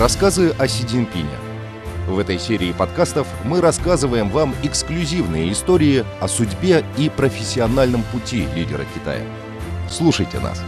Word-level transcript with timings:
Рассказы 0.00 0.54
о 0.58 0.66
Си 0.66 0.86
Цзиньпине. 0.86 1.28
В 2.08 2.18
этой 2.18 2.38
серии 2.38 2.72
подкастов 2.72 3.28
мы 3.44 3.60
рассказываем 3.60 4.30
вам 4.30 4.54
эксклюзивные 4.62 5.52
истории 5.52 6.06
о 6.22 6.26
судьбе 6.26 6.82
и 6.96 7.10
профессиональном 7.10 8.02
пути 8.04 8.46
лидера 8.54 8.86
Китая. 8.94 9.22
Слушайте 9.90 10.40
нас. 10.40 10.62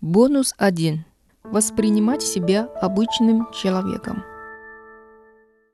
Бонус 0.00 0.54
1. 0.56 1.04
Воспринимать 1.42 2.22
себя 2.22 2.68
обычным 2.80 3.48
человеком. 3.52 4.22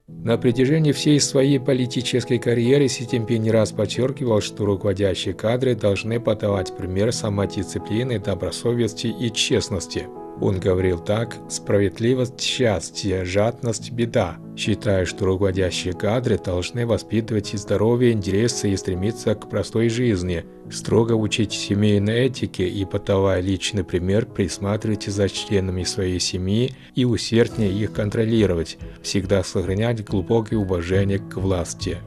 На 0.09 0.39
протяжении 0.39 0.93
всей 0.93 1.21
своей 1.21 1.61
политической 1.61 2.39
карьеры 2.39 2.89
Си 2.89 3.05
Цзиньпин 3.05 3.43
не 3.43 3.51
раз 3.51 3.73
подчеркивал, 3.73 4.41
что 4.41 4.65
руководящие 4.65 5.35
кадры 5.35 5.75
должны 5.75 6.19
подавать 6.19 6.77
пример 6.77 7.13
самодисциплины, 7.13 8.19
добросовести 8.19 9.09
и 9.09 9.31
честности– 9.31 10.09
он 10.41 10.61
говорил 10.61 10.99
так 10.99 11.37
«справедливость– 11.49 12.41
счастье, 12.43 13.25
жадность– 13.25 13.91
беда», 13.93 14.37
считая, 14.57 15.05
что 15.05 15.27
руководящие 15.27 15.95
кадры 15.95 16.39
должны 16.39 16.87
воспитывать 16.87 17.55
и 17.55 17.57
здоровье, 17.57 18.13
интересы 18.13 18.71
и 18.71 18.77
стремиться 18.77 19.35
к 19.35 19.49
простой 19.49 19.89
жизни, 19.89 20.45
строго 20.71 21.13
учить 21.13 21.53
семейной 21.53 22.27
этике 22.27 22.69
и, 22.69 22.85
подавая 22.85 23.41
личный 23.41 23.85
пример, 23.85 24.27
присматривать 24.27 25.05
за 25.05 25.29
членами 25.29 25.85
своей 25.85 26.21
семьи 26.21 26.73
и 26.95 27.05
усерднее 27.05 27.73
их 27.73 27.93
контролировать, 27.93 28.79
всегда 29.03 29.43
сохранять 29.43 30.05
глубокое 30.05 30.59
уважение 30.59 31.19
к 31.19 31.37
власти. 31.37 31.99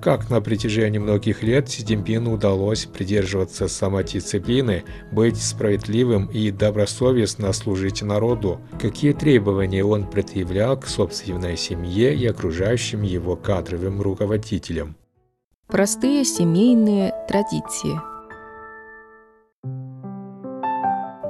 Как 0.00 0.30
на 0.30 0.40
протяжении 0.40 0.98
многих 0.98 1.42
лет 1.42 1.68
Си 1.68 1.82
Цзиньпину 1.82 2.34
удалось 2.34 2.86
придерживаться 2.86 3.66
самодисциплины, 3.66 4.84
быть 5.10 5.36
справедливым 5.36 6.26
и 6.26 6.52
добросовестно 6.52 7.52
служить 7.52 8.02
народу? 8.02 8.60
Какие 8.80 9.12
требования 9.12 9.84
он 9.84 10.08
предъявлял 10.08 10.78
к 10.78 10.86
собственной 10.86 11.56
семье 11.56 12.14
и 12.14 12.26
окружающим 12.26 13.02
его 13.02 13.34
кадровым 13.34 14.00
руководителям? 14.00 14.94
Простые 15.66 16.24
семейные 16.24 17.12
традиции. 17.28 18.00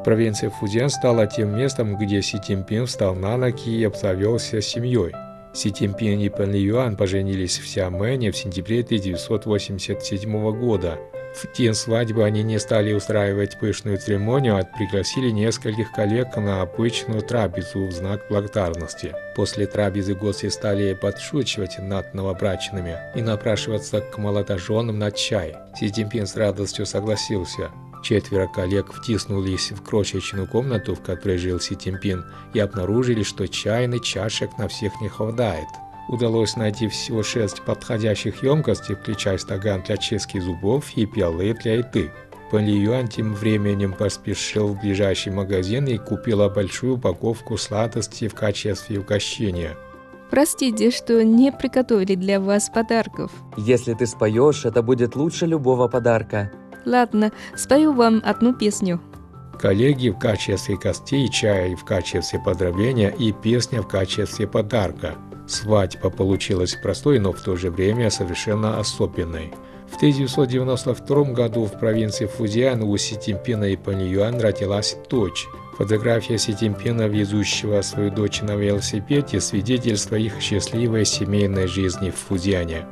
Провинция 0.04 0.50
Фузян 0.50 0.90
стала 0.90 1.26
тем 1.26 1.56
местом, 1.56 1.96
где 1.96 2.20
Си 2.20 2.38
Цзиньпин 2.38 2.86
встал 2.86 3.14
на 3.14 3.36
ноги 3.38 3.78
и 3.78 3.84
обзавелся 3.84 4.60
семьей. 4.60 5.12
Си 5.58 5.72
Цзиньпин 5.72 6.20
и 6.20 6.28
Пэн 6.28 6.54
Юан 6.54 6.96
поженились 6.96 7.58
в 7.58 7.66
Сиамене 7.66 8.30
в 8.30 8.36
сентябре 8.36 8.82
1987 8.82 10.52
года. 10.52 11.00
В 11.34 11.52
день 11.52 11.74
свадьбы 11.74 12.22
они 12.22 12.44
не 12.44 12.60
стали 12.60 12.92
устраивать 12.92 13.58
пышную 13.58 13.98
церемонию, 13.98 14.56
а 14.56 14.62
пригласили 14.62 15.30
нескольких 15.30 15.90
коллег 15.90 16.36
на 16.36 16.62
обычную 16.62 17.22
трапезу 17.22 17.86
в 17.86 17.90
знак 17.90 18.20
благодарности. 18.30 19.16
После 19.34 19.66
трапезы 19.66 20.14
гости 20.14 20.48
стали 20.48 20.94
подшучивать 20.94 21.80
над 21.80 22.14
новобрачными 22.14 22.96
и 23.16 23.20
напрашиваться 23.20 24.00
к 24.00 24.16
молодоженам 24.16 25.00
на 25.00 25.10
чай. 25.10 25.56
Си 25.74 25.90
Цзиньпин 25.90 26.28
с 26.28 26.36
радостью 26.36 26.86
согласился. 26.86 27.72
Четверо 28.02 28.46
коллег 28.46 28.92
втиснулись 28.92 29.72
в 29.72 29.82
крошечную 29.82 30.46
комнату, 30.46 30.94
в 30.94 31.02
которой 31.02 31.38
жил 31.38 31.60
Си 31.60 31.76
Тимпин, 31.76 32.24
и 32.54 32.58
обнаружили, 32.58 33.22
что 33.22 33.48
чайный 33.48 34.00
чашек 34.00 34.56
на 34.58 34.68
всех 34.68 35.00
не 35.00 35.08
хватает. 35.08 35.66
Удалось 36.08 36.56
найти 36.56 36.88
всего 36.88 37.22
шесть 37.22 37.62
подходящих 37.62 38.42
емкостей, 38.42 38.94
включая 38.94 39.36
стакан 39.36 39.82
для 39.82 39.96
чистки 39.96 40.38
зубов 40.38 40.90
и 40.96 41.04
пиалы 41.04 41.54
для 41.62 41.76
еды. 41.76 42.10
Пан 42.50 42.64
Юань 42.64 43.08
тем 43.08 43.34
временем 43.34 43.92
поспешил 43.92 44.68
в 44.68 44.80
ближайший 44.80 45.32
магазин 45.32 45.86
и 45.86 45.98
купила 45.98 46.48
большую 46.48 46.94
упаковку 46.94 47.58
сладостей 47.58 48.28
в 48.28 48.34
качестве 48.34 49.00
угощения. 49.00 49.76
Простите, 50.30 50.90
что 50.90 51.22
не 51.24 51.50
приготовили 51.52 52.14
для 52.14 52.38
вас 52.38 52.70
подарков. 52.70 53.32
Если 53.56 53.94
ты 53.94 54.06
споешь, 54.06 54.64
это 54.64 54.82
будет 54.82 55.16
лучше 55.16 55.46
любого 55.46 55.88
подарка. 55.88 56.50
Ладно, 56.88 57.32
спою 57.54 57.92
вам 57.92 58.22
одну 58.24 58.54
песню. 58.54 58.98
Коллеги 59.60 60.08
в 60.08 60.18
качестве 60.18 60.76
гостей, 60.76 61.28
чай 61.28 61.74
в 61.74 61.84
качестве 61.84 62.40
поздравления 62.42 63.10
и 63.10 63.32
песня 63.32 63.82
в 63.82 63.88
качестве 63.88 64.46
подарка. 64.46 65.14
Свадьба 65.46 66.08
получилась 66.08 66.76
простой, 66.82 67.18
но 67.18 67.32
в 67.32 67.40
то 67.42 67.56
же 67.56 67.70
время 67.70 68.10
совершенно 68.10 68.80
особенной. 68.80 69.52
В 69.90 69.96
1992 69.96 71.24
году 71.32 71.64
в 71.64 71.78
провинции 71.78 72.26
Фузиан 72.26 72.82
у 72.82 72.96
Си 72.96 73.16
Цзиньпина 73.16 73.64
и 73.64 73.76
Пан 73.76 74.00
Юан 74.00 74.40
родилась 74.40 74.96
дочь. 75.10 75.46
Фотография 75.76 76.38
Си 76.38 76.54
Цзиньпина, 76.54 77.06
везущего 77.06 77.82
свою 77.82 78.10
дочь 78.10 78.40
на 78.40 78.56
велосипеде, 78.56 79.40
свидетельство 79.40 80.16
их 80.16 80.40
счастливой 80.40 81.04
семейной 81.04 81.66
жизни 81.66 82.10
в 82.10 82.16
Фузиане. 82.16 82.86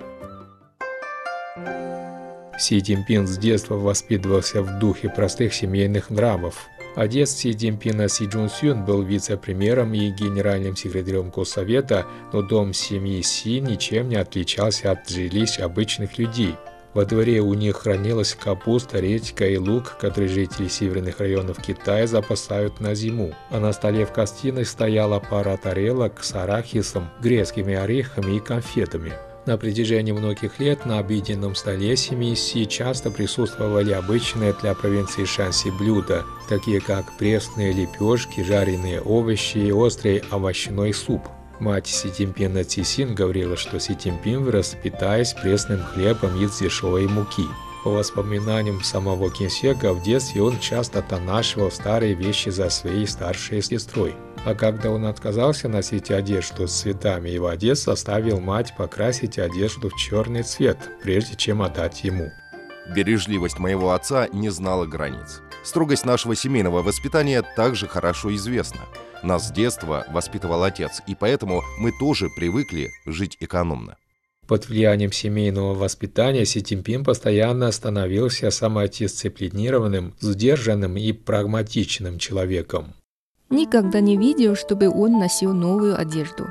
Си 2.59 2.81
Цзиньпин 2.81 3.27
с 3.27 3.37
детства 3.37 3.75
воспитывался 3.75 4.63
в 4.63 4.79
духе 4.79 5.09
простых 5.09 5.53
семейных 5.53 6.11
нравов. 6.11 6.69
Отец 6.97 7.31
Си 7.31 7.53
Цзиньпина 7.53 8.09
Си 8.09 8.25
Джун 8.27 8.49
Сюн 8.49 8.85
был 8.85 9.03
вице-премьером 9.03 9.93
и 9.93 10.11
генеральным 10.11 10.77
секретарем 10.77 11.29
Госсовета, 11.29 12.07
но 12.33 12.41
дом 12.41 12.73
семьи 12.73 13.21
Си 13.21 13.61
ничем 13.61 14.09
не 14.09 14.17
отличался 14.17 14.93
от 14.93 15.09
жилищ 15.09 15.59
обычных 15.59 16.19
людей. 16.19 16.55
Во 16.95 17.05
дворе 17.05 17.43
у 17.43 17.53
них 17.53 17.77
хранилась 17.77 18.35
капуста, 18.35 19.01
редька 19.01 19.47
и 19.47 19.59
лук, 19.59 19.99
которые 20.01 20.31
жители 20.31 20.69
северных 20.69 21.21
районов 21.21 21.61
Китая 21.61 22.07
запасают 22.07 22.81
на 22.81 22.95
зиму. 22.95 23.35
А 23.51 23.61
на 23.61 23.75
столе 23.75 24.07
в 24.07 24.15
гостиной 24.15 24.65
стояла 24.65 25.21
пара 25.21 25.59
тарелок 25.59 26.25
с 26.25 26.35
арахисом, 26.35 27.11
грецкими 27.21 27.75
орехами 27.75 28.37
и 28.37 28.41
конфетами. 28.41 29.13
На 29.47 29.57
протяжении 29.57 30.11
многих 30.11 30.59
лет 30.59 30.87
на 30.87 30.99
обеденном 30.99 31.55
столе 31.55 31.97
семьи 31.97 32.35
Си 32.35 32.67
часто 32.67 33.13
присутствовали 33.13 33.93
обычные 33.93 34.53
для 34.61 34.75
провинции 34.75 35.25
Шанси 35.25 35.71
блюда, 35.71 36.25
такие 36.49 36.81
как 36.81 37.17
пресные 37.17 37.73
лепешки, 37.73 38.43
жареные 38.43 39.01
овощи 39.01 39.59
и 39.59 39.71
острый 39.71 40.25
овощной 40.31 40.93
суп. 40.93 41.23
Мать 41.61 41.87
Си 41.87 42.11
Цзиньпина 42.11 42.65
Цисин 42.65 43.15
говорила, 43.15 43.57
что 43.57 43.79
Си 43.79 43.95
Цзиньпин 43.95 44.43
вырос, 44.43 44.77
питаясь 44.83 45.33
пресным 45.33 45.81
хлебом 45.81 46.43
из 46.43 46.59
дешевой 46.59 47.07
муки. 47.07 47.47
По 47.85 47.91
воспоминаниям 47.91 48.83
самого 48.83 49.31
Кинсека, 49.31 49.93
в 49.93 50.03
детстве 50.03 50.43
он 50.43 50.59
часто 50.59 51.03
тонашивал 51.03 51.71
старые 51.71 52.15
вещи 52.15 52.49
за 52.49 52.69
своей 52.69 53.07
старшей 53.07 53.63
сестрой. 53.63 54.17
А 54.47 54.55
когда 54.55 54.93
он 54.93 55.07
отказался 55.07 55.69
носить 55.69 56.13
одежду 56.13 56.69
с 56.69 56.73
цветами, 56.73 57.29
его 57.29 57.49
отец 57.49 57.83
заставил 57.83 58.39
мать 58.39 58.75
покрасить 58.79 59.41
одежду 59.41 59.89
в 59.89 59.97
черный 59.97 60.45
цвет, 60.45 60.79
прежде 61.03 61.35
чем 61.35 61.63
отдать 61.63 62.05
ему. 62.05 62.31
Бережливость 62.95 63.59
моего 63.59 63.91
отца 63.91 64.29
не 64.33 64.51
знала 64.51 64.87
границ. 64.87 65.41
Строгость 65.65 66.05
нашего 66.05 66.37
семейного 66.37 66.85
воспитания 66.85 67.43
также 67.57 67.89
хорошо 67.89 68.33
известна. 68.37 68.83
Нас 69.25 69.49
с 69.49 69.51
детства 69.51 70.07
воспитывал 70.11 70.63
отец, 70.63 71.03
и 71.09 71.17
поэтому 71.17 71.65
мы 71.81 71.91
тоже 71.99 72.29
привыкли 72.37 72.93
жить 73.05 73.37
экономно. 73.41 73.97
Под 74.47 74.69
влиянием 74.69 75.11
семейного 75.11 75.75
воспитания 75.75 76.45
Си 76.45 76.61
Цзиньпин 76.61 77.03
постоянно 77.03 77.73
становился 77.73 78.53
самодисциплинированным, 78.53 80.15
сдержанным 80.21 80.97
и 80.97 81.11
прагматичным 81.11 82.21
человеком. 82.21 82.95
Никогда 83.51 84.01
не 84.01 84.17
видел, 84.17 84.57
чтобы 84.57 84.89
он 84.89 85.21
носил 85.21 85.53
новую 85.53 85.99
одежду. 85.99 86.47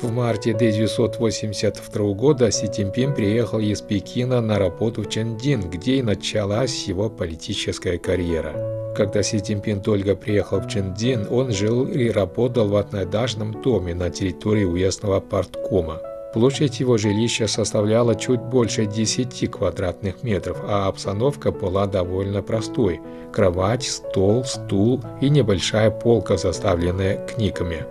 В 0.00 0.10
марте 0.10 0.54
1982 0.54 2.12
года 2.14 2.50
Си 2.50 2.66
Цзиньпин 2.66 3.14
приехал 3.14 3.60
из 3.60 3.82
Пекина 3.82 4.40
на 4.40 4.58
работу 4.58 5.02
в 5.02 5.08
Чэндин, 5.08 5.70
где 5.70 5.96
и 5.96 6.02
началась 6.02 6.88
его 6.88 7.10
политическая 7.10 7.98
карьера. 7.98 8.94
Когда 8.96 9.22
Си 9.22 9.38
Цзиньпин 9.38 9.82
только 9.82 10.16
приехал 10.16 10.60
в 10.60 10.68
Чэндин, 10.68 11.28
он 11.30 11.52
жил 11.52 11.86
и 11.86 12.08
работал 12.08 12.68
в 12.68 12.76
одноэтажном 12.76 13.62
доме 13.62 13.94
на 13.94 14.10
территории 14.10 14.64
уездного 14.64 15.20
парткома. 15.20 16.00
Площадь 16.32 16.80
его 16.80 16.96
жилища 16.96 17.46
составляла 17.46 18.14
чуть 18.14 18.40
больше 18.40 18.86
10 18.86 19.50
квадратных 19.50 20.22
метров, 20.22 20.58
а 20.66 20.88
обстановка 20.88 21.52
была 21.52 21.86
довольно 21.86 22.42
простой. 22.42 23.00
Кровать, 23.32 23.84
стол, 23.84 24.44
стул 24.44 25.02
и 25.20 25.28
небольшая 25.28 25.90
полка, 25.90 26.38
заставленная 26.38 27.26
книгами. 27.26 27.84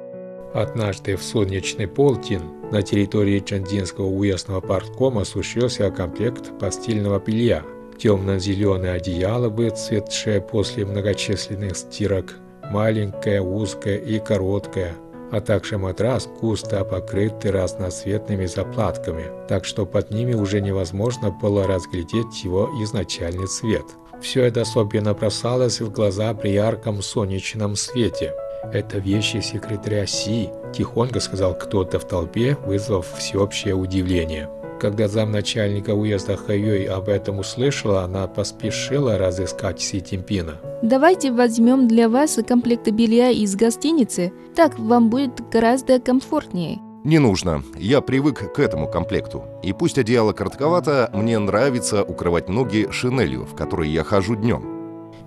Однажды 0.55 1.15
в 1.15 1.23
солнечный 1.23 1.87
полдень 1.87 2.41
на 2.71 2.81
территории 2.81 3.39
Чандинского 3.39 4.07
уездного 4.07 4.59
парткома 4.59 5.23
сушился 5.23 5.91
комплект 5.91 6.57
постельного 6.59 7.19
белья. 7.19 7.63
Темно-зеленое 7.99 8.93
одеяло, 8.93 9.49
выцветшее 9.49 10.41
после 10.41 10.85
многочисленных 10.85 11.77
стирок, 11.77 12.35
маленькое, 12.71 13.41
узкое 13.41 13.97
и 13.97 14.17
короткое– 14.17 14.95
а 15.31 15.41
также 15.41 15.77
матрас 15.77 16.27
густо 16.41 16.83
покрытый 16.83 17.51
разноцветными 17.51 18.45
заплатками, 18.45 19.25
так 19.47 19.65
что 19.65 19.85
под 19.85 20.11
ними 20.11 20.33
уже 20.33 20.61
невозможно 20.61 21.31
было 21.31 21.65
разглядеть 21.65 22.43
его 22.43 22.69
изначальный 22.83 23.47
цвет. 23.47 23.85
Все 24.21 24.43
это 24.43 24.61
особенно 24.61 25.13
бросалось 25.13 25.81
в 25.81 25.91
глаза 25.91 26.33
при 26.33 26.49
ярком 26.49 27.01
солнечном 27.01 27.75
свете. 27.75 28.33
«Это 28.71 28.99
вещи 28.99 29.37
секретаря 29.41 30.05
Си»,– 30.05 30.49
тихонько 30.73 31.19
сказал 31.19 31.57
кто-то 31.57 31.97
в 31.99 32.07
толпе, 32.07 32.55
вызвав 32.65 33.17
всеобщее 33.17 33.73
удивление. 33.73 34.49
Когда 34.81 35.07
замначальника 35.07 35.91
уезда 35.91 36.35
Хайой 36.35 36.85
об 36.85 37.07
этом 37.07 37.37
услышала, 37.37 38.01
она 38.01 38.25
поспешила 38.25 39.15
разыскать 39.15 39.79
Си 39.79 40.01
Тимпина. 40.01 40.55
Давайте 40.81 41.31
возьмем 41.31 41.87
для 41.87 42.09
вас 42.09 42.39
комплект 42.47 42.89
белья 42.89 43.29
из 43.29 43.55
гостиницы. 43.55 44.33
Так 44.55 44.79
вам 44.79 45.11
будет 45.11 45.33
гораздо 45.51 45.99
комфортнее. 45.99 46.79
Не 47.03 47.19
нужно. 47.19 47.63
Я 47.77 48.01
привык 48.01 48.53
к 48.55 48.57
этому 48.57 48.87
комплекту. 48.87 49.43
И 49.61 49.71
пусть 49.71 49.99
одеяло 49.99 50.33
коротковато, 50.33 51.11
мне 51.13 51.37
нравится 51.37 52.01
укрывать 52.01 52.49
ноги 52.49 52.87
шинелью, 52.89 53.45
в 53.45 53.53
которой 53.53 53.87
я 53.87 54.03
хожу 54.03 54.35
днем. 54.35 54.63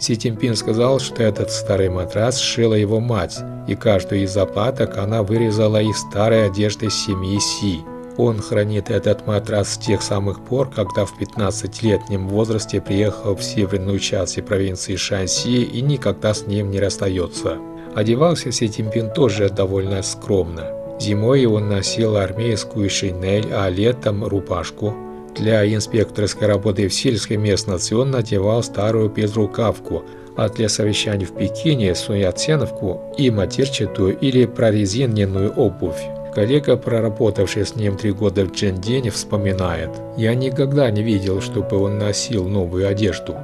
Си 0.01 0.17
Тимпин 0.17 0.57
сказал, 0.57 0.99
что 0.99 1.23
этот 1.23 1.53
старый 1.53 1.91
матрас 1.91 2.41
сшила 2.41 2.75
его 2.75 2.99
мать, 2.99 3.39
и 3.69 3.77
каждую 3.77 4.25
из 4.25 4.33
заплаток 4.33 4.99
она 4.99 5.23
вырезала 5.23 5.81
из 5.81 5.97
старой 5.99 6.49
одежды 6.49 6.91
семьи 6.91 7.39
Си. 7.39 7.85
Он 8.17 8.41
хранит 8.41 8.91
этот 8.91 9.27
матрас 9.27 9.75
с 9.75 9.79
тех 9.79 10.01
самых 10.01 10.45
пор, 10.45 10.71
когда 10.71 11.05
в 11.05 11.19
15-летнем 11.21 12.29
возрасте 12.29 12.81
приехал 12.81 13.35
в 13.35 13.43
северную 13.43 13.99
часть 13.99 14.45
провинции 14.45 14.95
Шанси 14.95 15.63
и 15.63 15.81
никогда 15.81 16.33
с 16.33 16.47
ним 16.47 16.71
не 16.71 16.79
расстается. 16.79 17.59
Одевался 17.95 18.53
Си 18.53 18.69
Тимпин 18.69 19.11
тоже 19.11 19.49
довольно 19.49 20.03
скромно. 20.03 20.71
Зимой 21.01 21.45
он 21.47 21.69
носил 21.69 22.17
армейскую 22.17 22.89
шинель, 22.89 23.53
а 23.53 23.69
летом– 23.69 24.25
рубашку. 24.27 24.95
Для 25.37 25.67
инспекторской 25.67 26.47
работы 26.47 26.87
в 26.87 26.95
сельской 26.95 27.37
местности 27.37 27.95
он 27.95 28.13
надевал 28.13 28.63
старую 28.63 29.11
безрукавку, 29.11 30.05
а 30.37 30.49
для 30.49 30.69
совещаний 30.69 31.27
в 31.27 31.35
Пекине– 31.35 31.95
суяценовку 31.97 33.13
и 33.19 33.31
матерчатую 33.31 34.17
или 34.19 34.47
прорезиненную 34.47 35.53
обувь. 35.53 36.03
Коллега, 36.35 36.77
проработавший 36.77 37.65
с 37.65 37.77
ним 37.77 37.97
три 37.97 38.11
года 38.11 38.45
в 38.45 38.51
Джендене, 38.51 39.11
вспоминает. 39.11 39.91
«Я 40.17 40.35
никогда 40.35 40.91
не 40.91 41.03
видел, 41.03 41.41
чтобы 41.41 41.79
он 41.79 41.99
носил 41.99 42.49
новую 42.49 42.89
одежду». 42.89 43.37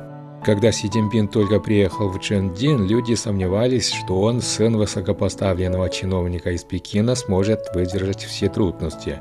Когда 0.45 0.73
Си 0.73 0.89
Цзиньпин 0.89 1.29
только 1.29 1.61
приехал 1.61 2.09
в 2.09 2.19
Чжэндин, 2.19 2.87
люди 2.87 3.15
сомневались, 3.15 3.93
что 3.93 4.21
он, 4.23 4.41
сын 4.41 4.77
высокопоставленного 4.77 5.91
чиновника 5.91 6.51
из 6.51 6.65
Пекина, 6.65 7.15
сможет 7.15 7.61
выдержать 7.75 8.25
все 8.25 8.49
трудности. 8.49 9.21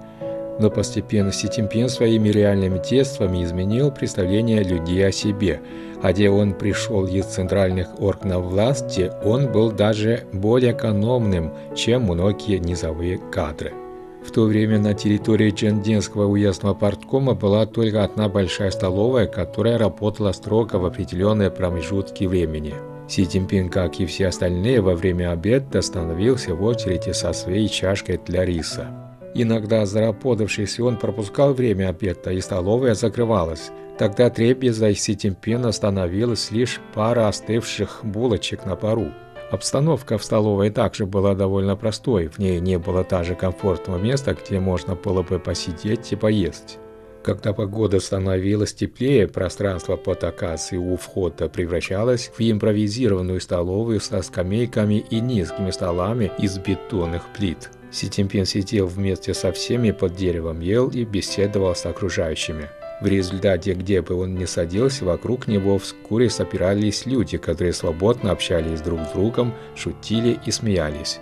Но 0.59 0.69
постепенно 0.69 1.31
Си 1.31 1.47
своими 1.87 2.29
реальными 2.29 2.79
действиями 2.79 3.43
изменил 3.43 3.91
представление 3.91 4.63
людей 4.63 5.07
о 5.07 5.11
себе– 5.11 5.61
где 6.03 6.29
он 6.29 6.53
пришел 6.53 7.05
из 7.05 7.25
центральных 7.25 8.01
органов 8.01 8.45
власти, 8.45 9.11
он 9.23 9.51
был 9.51 9.71
даже 9.71 10.23
более 10.31 10.71
экономным, 10.71 11.51
чем 11.75 12.03
многие 12.03 12.57
низовые 12.59 13.17
кадры. 13.31 13.73
В 14.25 14.31
то 14.31 14.43
время 14.43 14.79
на 14.79 14.93
территории 14.93 15.51
Чендинского 15.51 16.25
уездного 16.25 16.73
парткома 16.73 17.33
была 17.33 17.65
только 17.65 18.03
одна 18.03 18.29
большая 18.29 18.71
столовая, 18.71 19.27
которая 19.27 19.77
работала 19.77 20.31
строго 20.33 20.75
в 20.75 20.85
определенные 20.85 21.49
промежутки 21.49 22.25
времени. 22.25 22.73
Си 23.07 23.25
Цзиньпин, 23.25 23.69
как 23.69 23.99
и 23.99 24.05
все 24.05 24.27
остальные, 24.27 24.81
во 24.81 24.93
время 24.93 25.31
обеда 25.31 25.81
становился 25.81 26.53
в 26.53 26.63
очереди 26.63 27.11
со 27.11 27.33
своей 27.33 27.67
чашкой 27.67 28.19
для 28.23 28.45
риса. 28.45 29.08
Иногда 29.33 29.85
заработавшись, 29.85 30.79
он 30.79 30.97
пропускал 30.97 31.53
время 31.53 31.89
обеда, 31.89 32.31
и 32.31 32.41
столовая 32.41 32.95
закрывалась. 32.95 33.71
Тогда 33.97 34.29
трепезой 34.29 34.95
Ситимпина 34.95 35.71
становилась 35.71 36.51
лишь 36.51 36.79
пара 36.93 37.27
остывших 37.27 37.99
булочек 38.03 38.65
на 38.65 38.75
пару. 38.75 39.11
Обстановка 39.51 40.17
в 40.17 40.23
столовой 40.23 40.69
также 40.69 41.05
была 41.05 41.33
довольно 41.33 41.75
простой, 41.75 42.27
в 42.27 42.37
ней 42.37 42.59
не 42.59 42.77
было 42.77 43.03
даже 43.03 43.35
комфортного 43.35 43.97
места, 43.97 44.35
где 44.35 44.59
можно 44.59 44.95
было 44.95 45.23
бы 45.23 45.39
посидеть 45.39 46.11
и 46.11 46.15
поесть. 46.15 46.79
Когда 47.23 47.51
погода 47.51 47.99
становилась 47.99 48.73
теплее, 48.73 49.27
пространство 49.27 49.97
под 49.97 50.23
акацией 50.23 50.81
у 50.81 50.95
входа 50.95 51.49
превращалось 51.49 52.31
в 52.37 52.39
импровизированную 52.39 53.41
столовую 53.41 53.99
со 53.99 54.21
скамейками 54.21 55.03
и 55.09 55.19
низкими 55.19 55.71
столами 55.71 56.31
из 56.39 56.57
бетонных 56.57 57.23
плит. 57.35 57.71
Ситимпин 57.91 58.45
сидел 58.45 58.87
вместе 58.87 59.33
со 59.33 59.51
всеми 59.51 59.91
под 59.91 60.15
деревом, 60.15 60.61
ел 60.61 60.89
и 60.89 61.03
беседовал 61.03 61.75
с 61.75 61.85
окружающими. 61.85 62.69
В 63.01 63.07
результате, 63.07 63.73
где 63.73 64.01
бы 64.01 64.15
он 64.15 64.35
ни 64.35 64.45
садился, 64.45 65.05
вокруг 65.05 65.47
него 65.47 65.77
вскоре 65.77 66.29
собирались 66.29 67.05
люди, 67.05 67.37
которые 67.37 67.73
свободно 67.73 68.31
общались 68.31 68.81
друг 68.81 69.01
с 69.01 69.11
другом, 69.11 69.53
шутили 69.75 70.37
и 70.45 70.51
смеялись. 70.51 71.19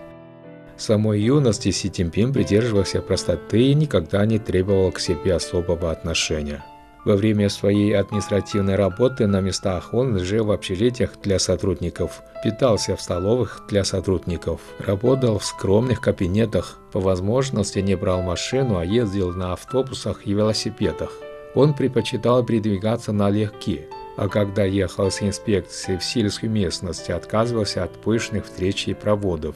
В 0.78 0.82
самой 0.82 1.20
юности 1.20 1.72
Си 1.72 1.90
Цзиньпин 1.90 2.32
придерживался 2.32 3.02
простоты 3.02 3.72
и 3.72 3.74
никогда 3.74 4.26
не 4.28 4.38
требовал 4.38 4.92
к 4.92 5.00
себе 5.00 5.34
особого 5.34 5.92
отношения. 5.92 6.64
Во 7.04 7.16
время 7.16 7.50
своей 7.50 7.98
административной 7.98 8.76
работы 8.76 9.28
на 9.28 9.42
местах 9.42 9.94
он 9.94 10.20
жил 10.20 10.46
в 10.46 10.52
общежитиях 10.52 11.14
для 11.24 11.40
сотрудников, 11.40 12.22
питался 12.44 12.96
в 12.96 13.02
столовых 13.02 13.64
для 13.70 13.84
сотрудников, 13.86 14.62
работал 14.78 15.40
в 15.40 15.46
скромных 15.46 16.00
кабинетах, 16.00 16.80
по 16.92 17.00
возможности 17.00 17.80
не 17.80 17.96
брал 17.96 18.22
машину, 18.22 18.78
а 18.78 18.86
ездил 18.86 19.34
на 19.34 19.54
автобусах 19.54 20.28
и 20.28 20.34
велосипедах. 20.34 21.12
Он 21.56 21.74
предпочитал 21.74 22.46
передвигаться 22.46 23.14
налегке, 23.14 23.88
а 24.16 24.28
когда 24.28 24.64
ехал 24.64 25.10
с 25.10 25.24
инспекцией 25.24 25.98
в 25.98 26.04
сельскую 26.04 26.52
местность, 26.52 27.10
отказывался 27.10 27.84
от 27.84 27.94
пышных 28.02 28.46
встреч 28.46 28.88
и 28.90 28.94
проводов. 28.94 29.56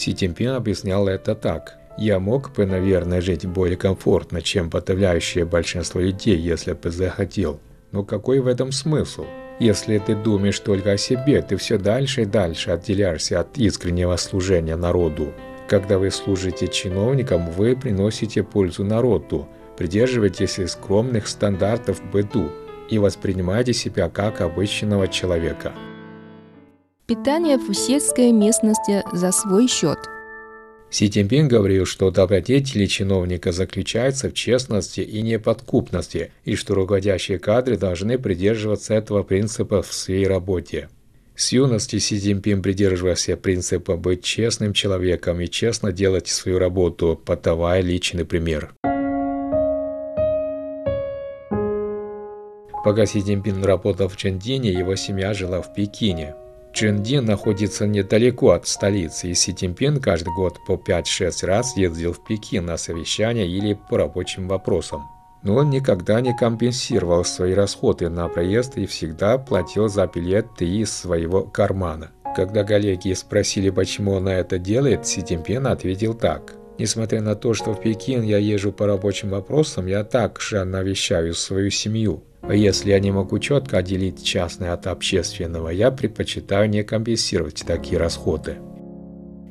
Си 0.00 0.14
Цзиньпин 0.14 0.52
объяснял 0.52 1.08
это 1.08 1.34
так. 1.34 1.76
«Я 1.98 2.18
мог 2.18 2.54
бы, 2.54 2.64
наверное, 2.64 3.20
жить 3.20 3.44
более 3.44 3.76
комфортно, 3.76 4.40
чем 4.40 4.70
подавляющее 4.70 5.44
большинство 5.44 6.00
людей, 6.00 6.38
если 6.38 6.72
бы 6.72 6.90
захотел. 6.90 7.60
Но 7.92 8.02
какой 8.02 8.40
в 8.40 8.46
этом 8.46 8.72
смысл? 8.72 9.26
Если 9.58 9.98
ты 9.98 10.14
думаешь 10.14 10.58
только 10.60 10.92
о 10.92 10.96
себе, 10.96 11.42
ты 11.42 11.58
все 11.58 11.76
дальше 11.76 12.22
и 12.22 12.24
дальше 12.24 12.70
отделяешься 12.70 13.40
от 13.40 13.58
искреннего 13.58 14.16
служения 14.16 14.76
народу. 14.76 15.34
Когда 15.68 15.98
вы 15.98 16.10
служите 16.10 16.68
чиновникам, 16.68 17.50
вы 17.50 17.76
приносите 17.76 18.42
пользу 18.42 18.84
народу, 18.84 19.46
Придерживайтесь 19.76 20.60
скромных 20.70 21.26
стандартов 21.26 22.02
быту 22.10 22.50
и 22.90 22.98
воспринимайте 22.98 23.74
себя 23.74 24.08
как 24.08 24.40
обычного 24.40 25.08
человека. 25.08 25.72
Питание 27.10 27.56
в 27.56 27.74
сельской 27.74 28.30
местности 28.30 29.02
за 29.12 29.32
свой 29.32 29.66
счет. 29.66 29.98
Си 30.90 31.10
Цзиньпин 31.10 31.48
говорил, 31.48 31.84
что 31.84 32.12
добродетели 32.12 32.86
чиновника 32.86 33.50
заключаются 33.50 34.28
в 34.30 34.32
честности 34.32 35.00
и 35.00 35.20
неподкупности, 35.20 36.30
и 36.44 36.54
что 36.54 36.76
руководящие 36.76 37.40
кадры 37.40 37.76
должны 37.76 38.16
придерживаться 38.16 38.94
этого 38.94 39.24
принципа 39.24 39.82
в 39.82 39.92
своей 39.92 40.28
работе. 40.28 40.88
С 41.34 41.50
юности 41.50 41.98
Си 41.98 42.16
Цзиньпин 42.16 42.62
придерживался 42.62 43.36
принципа 43.36 43.96
быть 43.96 44.22
честным 44.22 44.72
человеком 44.72 45.40
и 45.40 45.48
честно 45.48 45.90
делать 45.90 46.28
свою 46.28 46.60
работу, 46.60 47.20
подавая 47.24 47.80
личный 47.82 48.24
пример. 48.24 48.72
Пока 52.84 53.04
Си 53.04 53.20
Цзиньпин 53.20 53.64
работал 53.64 54.08
в 54.08 54.16
Чжэндине, 54.16 54.70
его 54.70 54.94
семья 54.94 55.34
жила 55.34 55.60
в 55.60 55.74
Пекине. 55.74 56.36
Чжэндин 56.72 57.24
находится 57.24 57.86
недалеко 57.86 58.50
от 58.50 58.66
столицы, 58.66 59.28
и 59.28 59.34
Си 59.34 59.52
Цзиньпин 59.52 60.00
каждый 60.00 60.32
год 60.34 60.58
по 60.66 60.72
5-6 60.74 61.46
раз 61.46 61.76
ездил 61.76 62.12
в 62.12 62.24
Пекин 62.24 62.66
на 62.66 62.76
совещания 62.76 63.46
или 63.46 63.74
по 63.74 63.98
рабочим 63.98 64.48
вопросам. 64.48 65.02
Но 65.42 65.56
он 65.56 65.70
никогда 65.70 66.20
не 66.20 66.36
компенсировал 66.36 67.24
свои 67.24 67.54
расходы 67.54 68.08
на 68.08 68.28
проезд 68.28 68.76
и 68.76 68.86
всегда 68.86 69.38
платил 69.38 69.88
за 69.88 70.06
билеты 70.06 70.66
из 70.66 70.92
своего 70.92 71.42
кармана. 71.42 72.10
Когда 72.36 72.62
коллеги 72.62 73.12
спросили, 73.14 73.70
почему 73.70 74.12
он 74.12 74.28
это 74.28 74.58
делает, 74.58 75.06
Си 75.06 75.22
Цзиньпин 75.22 75.66
ответил 75.66 76.14
так. 76.14 76.54
Несмотря 76.78 77.20
на 77.20 77.34
то, 77.34 77.52
что 77.52 77.74
в 77.74 77.80
Пекин 77.80 78.22
я 78.22 78.38
езжу 78.38 78.72
по 78.72 78.86
рабочим 78.86 79.30
вопросам, 79.30 79.86
я 79.86 80.04
также 80.04 80.64
навещаю 80.64 81.34
свою 81.34 81.70
семью. 81.70 82.22
Если 82.48 82.90
я 82.90 83.00
не 83.00 83.10
могу 83.10 83.38
четко 83.38 83.78
отделить 83.78 84.24
частное 84.24 84.72
от 84.72 84.86
общественного, 84.86 85.68
я 85.68 85.90
предпочитаю 85.90 86.68
не 86.68 86.82
компенсировать 86.82 87.64
такие 87.66 87.98
расходы. 87.98 88.56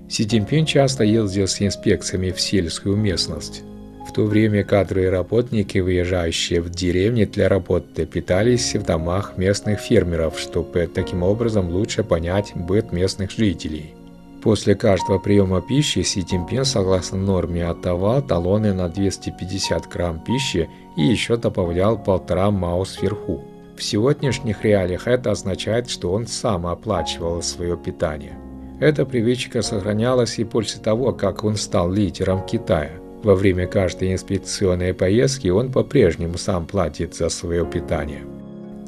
Си 0.10 0.26
Цзиньпин 0.26 0.66
часто 0.66 1.04
ездил 1.04 1.48
с 1.48 1.62
инспекциями 1.62 2.32
в 2.32 2.42
сельскую 2.42 2.98
местность. 2.98 3.64
В 4.08 4.12
то 4.12 4.26
время 4.26 4.64
кадровые 4.64 5.12
работники, 5.12 5.78
выезжающие 5.78 6.62
в 6.62 6.72
деревни 6.72 7.26
для 7.26 7.48
работы, 7.48 8.08
питались 8.08 8.76
в 8.76 8.84
домах 8.84 9.38
местных 9.38 9.80
фермеров, 9.80 10.40
чтобы 10.40 10.90
таким 10.92 11.22
образом 11.22 11.70
лучше 11.70 12.04
понять 12.04 12.54
быт 12.56 12.92
местных 12.92 13.30
жителей. 13.30 13.94
После 14.42 14.74
каждого 14.74 15.20
приема 15.20 15.62
пищи 15.62 16.02
Си 16.02 16.22
Цзиньпин, 16.22 16.64
согласно 16.64 17.18
норме, 17.18 17.66
отдавал 17.66 18.22
талоны 18.22 18.74
на 18.74 18.88
250 18.88 19.88
грамм 19.88 20.20
пищи 20.20 20.70
и 20.96 21.02
еще 21.02 21.36
добавлял 21.36 21.98
полтора 21.98 22.50
мао 22.50 22.86
сверху. 22.86 23.44
В 23.78 23.84
сегодняшних 23.84 24.64
реалиях 24.64 25.08
это 25.08 25.32
означает, 25.32 25.90
что 25.90 26.12
он 26.12 26.28
сам 26.28 26.68
оплачивал 26.68 27.42
свое 27.42 27.78
питание. 27.78 28.38
Эта 28.80 29.06
привычка 29.06 29.62
сохранялась 29.62 30.40
и 30.40 30.46
после 30.46 30.82
того, 30.82 31.12
как 31.12 31.44
он 31.44 31.58
стал 31.58 31.92
лидером 31.92 32.46
Китая. 32.46 32.92
Во 33.24 33.36
время 33.36 33.68
каждой 33.68 34.14
инспекционной 34.14 34.94
поездки 34.94 35.50
он 35.50 35.72
по-прежнему 35.72 36.38
сам 36.38 36.66
платит 36.66 37.14
за 37.14 37.28
свое 37.28 37.66
питание. 37.66 38.24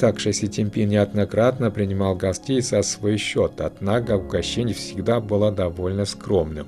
Также 0.01 0.34
Си 0.34 0.48
Цзиньпин 0.48 0.89
неоднократно 0.89 1.70
принимал 1.70 2.15
гостей 2.15 2.60
за 2.62 2.81
свой 2.81 3.17
счет, 3.17 3.62
однако 3.62 4.17
угощение 4.17 4.74
всегда 4.74 5.20
было 5.20 5.51
довольно 5.51 6.05
скромным. 6.05 6.65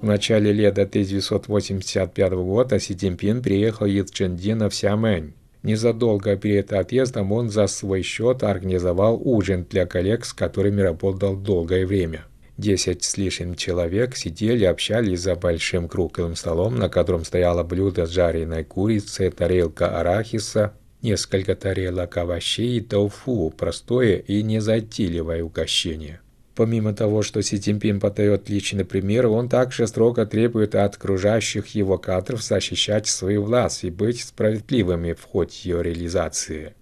В 0.00 0.06
начале 0.06 0.52
лета 0.52 0.82
1985 0.82 2.32
года 2.34 2.78
Си 2.78 2.94
Цзиньпин 2.94 3.42
приехал 3.42 3.86
из 3.86 4.08
Чжэндина 4.12 4.68
в 4.70 4.74
Сямэнь. 4.76 5.34
Незадолго 5.64 6.36
перед 6.36 6.72
отъездом 6.72 7.32
он 7.32 7.50
за 7.50 7.66
свой 7.66 8.02
счет 8.02 8.44
организовал 8.44 9.20
ужин 9.20 9.66
для 9.68 9.84
коллег, 9.84 10.24
с 10.24 10.32
которыми 10.32 10.80
работал 10.80 11.34
долгое 11.34 11.86
время. 11.86 12.26
Десять 12.56 13.02
с 13.02 13.16
лишним 13.16 13.56
человек 13.56 14.14
сидели, 14.14 14.64
общались 14.64 15.22
за 15.22 15.34
большим 15.34 15.88
круглым 15.88 16.36
столом, 16.36 16.78
на 16.78 16.88
котором 16.88 17.24
стояло 17.24 17.64
блюдо 17.64 18.06
с 18.06 18.10
жареной 18.10 18.62
курицей, 18.62 19.32
тарелка 19.32 19.98
арахиса, 19.98 20.74
несколько 21.02 21.54
тарелок 21.54 22.16
овощей 22.16 22.78
и 22.78 22.80
тофу, 22.80 23.52
простое 23.56 24.16
и 24.16 24.42
незатейливое 24.42 25.42
угощение. 25.42 26.20
Помимо 26.58 26.92
того, 26.92 27.22
что 27.22 27.40
Си 27.40 27.56
Цзиньпин 27.58 28.00
подает 28.00 28.48
личный 28.48 28.84
пример, 28.84 29.28
он 29.28 29.48
также 29.48 29.86
строго 29.86 30.26
требует 30.26 30.74
от 30.74 30.96
окружающих 30.96 31.68
его 31.68 31.98
кадров 31.98 32.42
защищать 32.42 33.06
свою 33.06 33.44
власть 33.44 33.84
и 33.84 33.90
быть 33.90 34.22
справедливыми 34.22 35.12
в 35.12 35.22
ходе 35.22 35.52
ее 35.62 35.84
реализации. 35.84 36.74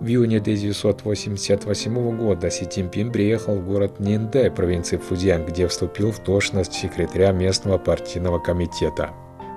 В 0.00 0.08
июне 0.08 0.38
1988 0.38 2.16
года 2.16 2.48
Си 2.48 2.64
Цзиньпин 2.64 3.12
приехал 3.12 3.56
в 3.56 3.66
город 3.66 4.00
Нинде, 4.00 4.50
провинции 4.50 4.96
Фудзян, 4.96 5.44
где 5.44 5.66
вступил 5.66 6.10
в 6.10 6.24
должность 6.24 6.72
секретаря 6.72 7.32
местного 7.32 7.76
партийного 7.76 8.38
комитета. 8.38 9.10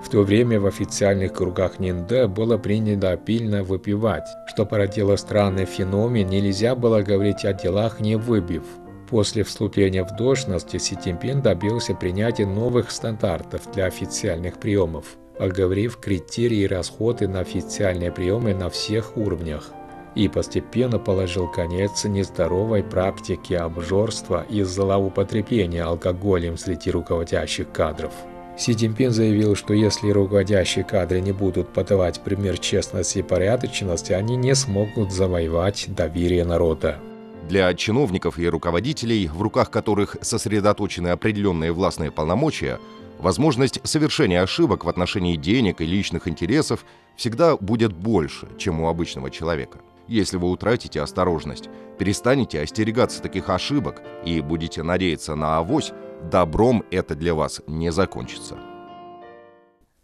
В 0.04 0.10
то 0.10 0.24
время 0.24 0.60
в 0.60 0.66
официальных 0.66 1.34
кругах 1.34 1.80
Нинде 1.80 2.28
было 2.28 2.58
принято 2.58 3.12
обильно 3.12 3.64
выпивать, 3.64 4.28
что 4.48 4.66
породило 4.66 5.16
странный 5.18 5.66
феномен, 5.66 6.28
нельзя 6.28 6.74
было 6.76 7.02
говорить 7.02 7.46
о 7.46 7.54
делах 7.54 8.00
не 8.00 8.16
выбив. 8.16 8.64
После 9.10 9.44
вступления 9.44 10.04
в 10.04 10.16
должность 10.16 10.80
Си 10.80 10.96
Цзиньпин 10.96 11.42
добился 11.42 11.96
принятия 11.96 12.46
новых 12.46 12.92
стандартов 12.92 13.72
для 13.74 13.86
официальных 13.86 14.60
приемов, 14.60 15.18
оговорив 15.40 15.98
критерии 15.98 16.60
и 16.60 16.68
расходы 16.68 17.28
на 17.28 17.40
официальные 17.40 18.12
приемы 18.12 18.54
на 18.54 18.70
всех 18.70 19.18
уровнях 19.18 19.72
и 20.16 20.28
постепенно 20.28 21.00
положил 21.00 21.50
конец 21.52 22.04
нездоровой 22.04 22.84
практике 22.84 23.58
обжорства 23.58 24.46
и 24.50 24.64
злоупотребления 24.64 25.84
алкоголем 25.84 26.58
среди 26.58 26.92
руководящих 26.92 27.72
кадров. 27.72 28.14
Си 28.60 28.74
Цзиньпин 28.74 29.12
заявил, 29.12 29.56
что 29.56 29.74
если 29.74 30.10
руководящие 30.10 30.84
кадры 30.84 31.22
не 31.22 31.32
будут 31.32 31.72
подавать 31.72 32.20
пример 32.20 32.58
честности 32.58 33.20
и 33.20 33.22
порядочности, 33.22 34.12
они 34.12 34.36
не 34.36 34.54
смогут 34.54 35.14
завоевать 35.14 35.86
доверие 35.96 36.44
народа. 36.44 37.00
Для 37.48 37.74
чиновников 37.74 38.38
и 38.38 38.50
руководителей, 38.50 39.30
в 39.34 39.42
руках 39.42 39.72
которых 39.72 40.18
сосредоточены 40.22 41.08
определенные 41.08 41.72
властные 41.72 42.12
полномочия, 42.12 42.80
возможность 43.18 43.80
совершения 43.88 44.42
ошибок 44.42 44.84
в 44.84 44.90
отношении 44.90 45.38
денег 45.38 45.80
и 45.80 45.86
личных 45.86 46.28
интересов 46.28 46.84
всегда 47.16 47.56
будет 47.56 47.94
больше, 47.94 48.50
чем 48.58 48.82
у 48.82 48.90
обычного 48.90 49.32
человека. 49.32 49.80
Если 50.10 50.36
вы 50.36 50.50
утратите 50.50 51.02
осторожность, 51.02 51.70
перестанете 51.98 52.60
остерегаться 52.60 53.22
таких 53.22 53.48
ошибок 53.50 54.02
и 54.26 54.42
будете 54.42 54.84
надеяться 54.84 55.36
на 55.36 55.60
авось, 55.60 55.94
добром 56.32 56.84
это 56.92 57.16
для 57.16 57.34
вас 57.34 57.62
не 57.68 57.92
закончится. 57.92 58.58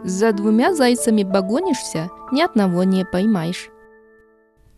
За 0.03 0.33
двумя 0.33 0.73
зайцами 0.73 1.23
погонишься, 1.23 2.09
ни 2.31 2.41
одного 2.41 2.83
не 2.83 3.05
поймаешь. 3.05 3.69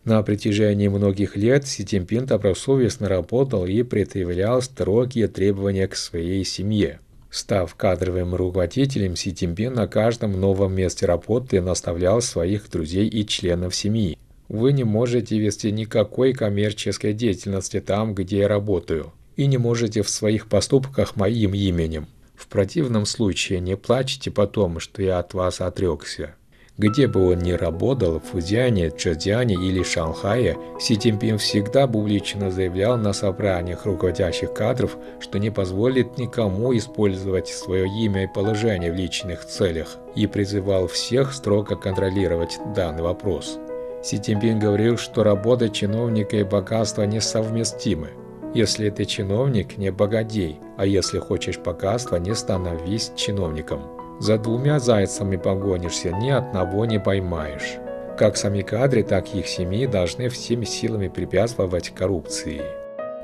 На 0.04 0.22
протяжении 0.22 0.88
многих 0.88 1.36
лет 1.36 1.66
Си 1.66 1.84
Цзиньпин 1.84 2.24
добросовестно 2.24 3.08
работал 3.08 3.66
и 3.66 3.82
предъявлял 3.82 4.62
строгие 4.62 5.28
требования 5.28 5.86
к 5.86 5.96
своей 5.96 6.44
семье. 6.44 7.00
Став 7.30 7.74
кадровым 7.74 8.34
руководителем, 8.34 9.16
Си 9.16 9.34
Цзиньпин 9.34 9.74
на 9.74 9.86
каждом 9.86 10.40
новом 10.40 10.74
месте 10.74 11.04
работы 11.04 11.60
наставлял 11.60 12.22
своих 12.22 12.70
друзей 12.70 13.06
и 13.06 13.26
членов 13.26 13.74
семьи. 13.74 14.16
Вы 14.48 14.72
не 14.72 14.84
можете 14.84 15.38
вести 15.38 15.70
никакой 15.72 16.32
коммерческой 16.32 17.12
деятельности 17.12 17.80
там, 17.80 18.14
где 18.14 18.38
я 18.38 18.48
работаю 18.48 19.12
и 19.38 19.46
не 19.46 19.56
можете 19.56 20.02
в 20.02 20.10
своих 20.10 20.48
поступках 20.48 21.16
моим 21.16 21.54
именем. 21.54 22.08
В 22.34 22.48
противном 22.48 23.06
случае 23.06 23.60
не 23.60 23.76
плачьте 23.76 24.30
потом, 24.30 24.80
что 24.80 25.00
я 25.00 25.20
от 25.20 25.32
вас 25.32 25.60
отрекся. 25.60 26.34
Где 26.76 27.06
бы 27.06 27.32
он 27.32 27.38
ни 27.38 27.52
работал, 27.52 28.20
в 28.20 28.24
Фудзяне, 28.24 28.90
Чжэцзяне 28.90 29.54
или 29.54 29.82
Шанхае, 29.82 30.56
Си 30.80 30.96
Цзиньпин 30.96 31.38
всегда 31.38 31.86
публично 31.86 32.50
заявлял 32.50 32.96
на 32.96 33.12
собраниях 33.12 33.86
руководящих 33.86 34.52
кадров, 34.54 34.96
что 35.20 35.38
не 35.38 35.50
позволит 35.50 36.18
никому 36.18 36.76
использовать 36.76 37.48
свое 37.48 37.86
имя 37.86 38.24
и 38.24 38.32
положение 38.32 38.92
в 38.92 38.96
личных 38.96 39.44
целях 39.44 39.96
и 40.14 40.26
призывал 40.26 40.88
всех 40.88 41.32
строго 41.32 41.76
контролировать 41.76 42.58
данный 42.74 43.02
вопрос. 43.02 43.58
Си 44.04 44.18
Цзиньпин 44.18 44.58
говорил, 44.58 44.98
что 44.98 45.22
работа 45.22 45.68
чиновника 45.68 46.36
и 46.36 46.44
богатство 46.44 47.02
несовместимы. 47.02 48.10
Если 48.54 48.88
ты 48.90 49.04
чиновник, 49.04 49.76
не 49.76 49.90
богадей, 49.90 50.58
а 50.76 50.86
если 50.86 51.18
хочешь 51.18 51.58
богатства, 51.58 52.16
не 52.16 52.34
становись 52.34 53.12
чиновником. 53.14 53.82
За 54.20 54.38
двумя 54.38 54.78
зайцами 54.78 55.36
погонишься, 55.36 56.10
ни 56.10 56.30
одного 56.30 56.86
не 56.86 56.98
поймаешь. 56.98 57.76
Как 58.18 58.36
сами 58.36 58.62
кадры, 58.62 59.04
так 59.04 59.34
и 59.34 59.40
их 59.40 59.46
семьи 59.46 59.86
должны 59.86 60.28
всеми 60.28 60.64
силами 60.64 61.08
препятствовать 61.08 61.90
коррупции. 61.90 62.62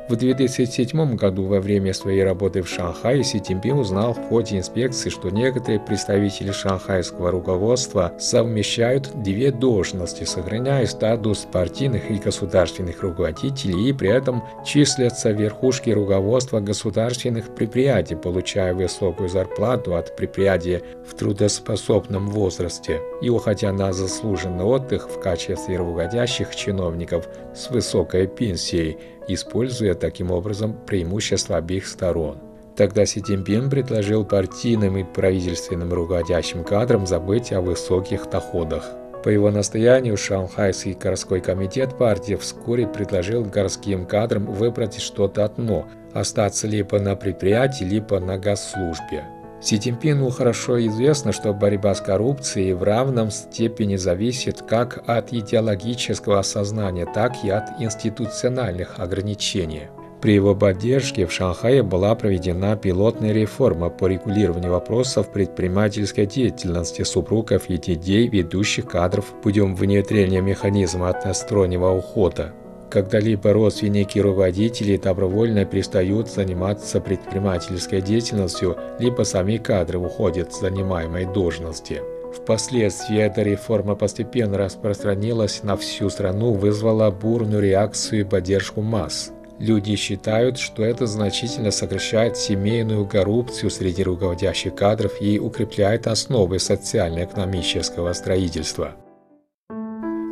В 0.06 0.16
2007 0.16 1.16
году 1.16 1.46
во 1.46 1.60
время 1.60 1.94
своей 1.94 2.24
работы 2.24 2.60
в 2.60 2.68
Шанхае 2.68 3.24
Си 3.24 3.38
Цзиньпин 3.38 3.78
узнал 3.78 4.12
в 4.12 4.28
ходе 4.28 4.58
инспекции, 4.58 5.08
что 5.08 5.30
некоторые 5.30 5.80
представители 5.80 6.52
шанхайского 6.52 7.30
руководства 7.30 8.12
совмещают 8.18 9.10
две 9.22 9.50
должности, 9.50 10.24
сохраняя 10.24 10.84
статус 10.84 11.46
партийных 11.50 12.10
и 12.10 12.16
государственных 12.16 13.02
руководителей 13.02 13.88
и 13.88 13.94
при 13.94 14.10
этом 14.10 14.44
числятся 14.62 15.30
в 15.30 15.40
верхушке 15.40 15.94
руководства 15.94 16.60
государственных 16.60 17.54
предприятий, 17.54 18.14
получая 18.14 18.74
высокую 18.74 19.30
зарплату 19.30 19.96
от 19.96 20.14
предприятия 20.16 20.82
в 21.08 21.14
трудоспособном 21.14 22.28
возрасте. 22.28 23.00
И 23.22 23.30
уходя 23.30 23.72
на 23.72 23.94
заслуженный 23.94 24.64
отдых 24.64 25.08
в 25.08 25.18
качестве 25.18 25.78
руководящих 25.78 26.54
чиновников 26.54 27.26
с 27.54 27.70
высокой 27.70 28.26
пенсией– 28.26 28.98
используя 29.28 29.94
таким 29.94 30.30
образом 30.30 30.74
преимущества 30.86 31.56
обеих 31.56 31.86
сторон. 31.86 32.38
Тогда 32.76 33.06
Си 33.06 33.20
Цзиньпин 33.20 33.70
предложил 33.70 34.24
партийным 34.24 34.98
и 34.98 35.04
правительственным 35.04 35.92
руководящим 35.92 36.64
кадрам 36.64 37.06
забыть 37.06 37.52
о 37.52 37.60
высоких 37.60 38.28
доходах. 38.28 38.84
По 39.22 39.28
его 39.28 39.50
настоянию 39.50 40.16
Шанхайский 40.16 40.92
городской 40.92 41.40
комитет 41.40 41.96
партии 41.96 42.34
вскоре 42.34 42.86
предложил 42.86 43.44
городским 43.44 44.06
кадрам 44.06 44.44
выбрать 44.44 45.00
что-то 45.00 45.44
одно– 45.44 45.86
остаться 46.12 46.66
либо 46.66 46.98
на 46.98 47.16
предприятии, 47.16 47.84
либо 47.84 48.20
на 48.20 48.38
госслужбе. 48.38 49.24
Си 49.64 49.78
Цзиньпину 49.78 50.28
хорошо 50.28 50.78
известно, 50.86 51.32
что 51.32 51.54
борьба 51.54 51.94
с 51.94 52.00
коррупцией 52.02 52.74
в 52.74 52.82
равном 52.82 53.30
степени 53.30 53.96
зависит 53.96 54.60
как 54.60 55.02
от 55.06 55.32
идеологического 55.32 56.40
осознания, 56.40 57.06
так 57.06 57.32
и 57.42 57.48
от 57.48 57.80
институциональных 57.80 59.00
ограничений. 59.00 59.88
При 60.20 60.34
его 60.34 60.54
поддержке 60.54 61.26
в 61.26 61.32
Шанхае 61.32 61.82
была 61.82 62.14
проведена 62.14 62.76
пилотная 62.76 63.32
реформа 63.32 63.88
по 63.88 64.06
регулированию 64.06 64.72
вопросов 64.72 65.32
предпринимательской 65.32 66.26
деятельности 66.26 67.00
супругов 67.02 67.70
и 67.70 67.78
детей 67.78 68.28
ведущих 68.28 68.86
кадров 68.86 69.24
путем 69.42 69.74
внедрения 69.74 70.42
механизма 70.42 71.08
одностороннего 71.08 71.90
ухода 71.90 72.52
когда-либо 72.94 73.52
родственники 73.52 74.20
руководителей 74.20 74.98
добровольно 74.98 75.64
перестают 75.64 76.30
заниматься 76.30 77.00
предпринимательской 77.00 78.00
деятельностью, 78.00 78.76
либо 79.00 79.24
сами 79.24 79.56
кадры 79.56 79.98
уходят 79.98 80.54
с 80.54 80.60
занимаемой 80.60 81.24
должности. 81.24 82.00
Впоследствии 82.32 83.18
эта 83.18 83.42
реформа 83.42 83.96
постепенно 83.96 84.58
распространилась 84.58 85.64
на 85.64 85.76
всю 85.76 86.08
страну, 86.08 86.52
вызвала 86.52 87.10
бурную 87.10 87.60
реакцию 87.64 88.20
и 88.20 88.24
поддержку 88.24 88.80
масс. 88.80 89.32
Люди 89.58 89.96
считают, 89.96 90.58
что 90.58 90.84
это 90.84 91.08
значительно 91.08 91.72
сокращает 91.72 92.36
семейную 92.36 93.08
коррупцию 93.08 93.70
среди 93.70 94.04
руководящих 94.04 94.76
кадров 94.76 95.20
и 95.20 95.40
укрепляет 95.40 96.06
основы 96.06 96.60
социально-экономического 96.60 98.12
строительства. 98.12 98.92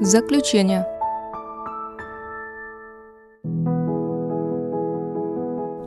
Заключение. 0.00 0.86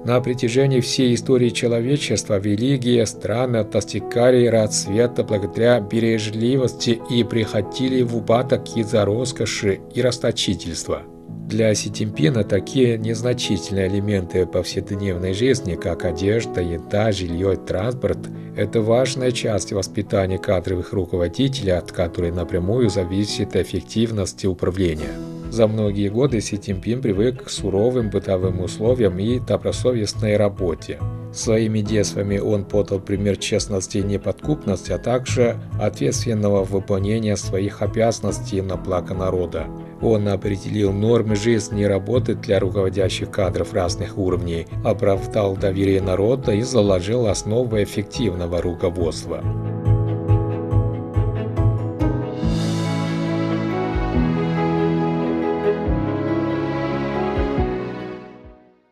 На 0.06 0.22
протяжении 0.22 0.82
всей 0.82 1.16
истории 1.16 1.50
человечества 1.50 2.40
религия, 2.40 3.08
страны 3.08 3.64
достигали 3.64 4.46
расцвета 4.46 5.24
благодаря 5.24 5.80
бережливости 5.80 7.02
и 7.10 7.24
приходили 7.24 8.04
в 8.04 8.16
упадок 8.16 8.78
из-за 8.78 9.04
роскоши 9.04 9.80
и 9.96 10.04
расточительства. 10.04 11.02
Для 11.48 11.74
Си 11.74 11.90
Цзиньпина 11.90 12.44
такие 12.44 13.00
незначительные 13.00 13.88
элементы 13.88 14.46
повседневной 14.46 15.34
жизни, 15.34 15.74
как 15.74 16.06
одежда, 16.06 16.62
еда, 16.62 17.12
жилье 17.12 17.56
транспорт, 17.56 18.20
это 18.56 18.82
важная 18.82 19.32
часть 19.32 19.74
воспитания 19.74 20.38
кадровых 20.38 20.94
руководителей, 20.94 21.72
от 21.72 21.92
которой 21.92 22.32
напрямую 22.32 22.92
зависит 22.92 23.56
эффективность 23.56 24.46
управления. 24.46 25.35
За 25.56 25.68
многие 25.68 26.10
годы 26.10 26.42
Си 26.42 26.58
Цзиньпин 26.58 27.02
привык 27.02 27.46
к 27.46 27.50
суровым 27.50 28.10
бытовым 28.10 28.60
условиям 28.60 29.18
и 29.20 29.40
добросовестной 29.40 30.36
работе. 30.36 31.00
Своими 31.32 31.80
действиями 31.80 32.40
он 32.40 32.66
подал 32.66 33.00
пример 33.00 33.38
честности 33.38 34.00
и 34.00 34.04
неподкупности, 34.04 34.92
а 34.92 34.98
также 34.98 35.56
ответственного 35.80 36.66
выполнения 36.66 37.38
своих 37.38 37.82
обязанностей 37.82 38.62
на 38.62 38.76
благо 38.76 39.14
народа. 39.14 39.68
Он 40.02 40.28
определил 40.28 40.92
нормы 40.92 41.38
жизни 41.38 41.84
и 41.84 41.88
работы 41.88 42.36
для 42.36 42.60
руководящих 42.60 43.32
кадров 43.32 43.74
разных 43.74 44.18
уровней, 44.18 44.68
оправдал 44.84 45.56
доверие 45.56 46.02
народа 46.02 46.52
и 46.52 46.64
заложил 46.64 47.28
основы 47.28 47.84
эффективного 47.84 48.62
руководства. 48.62 49.42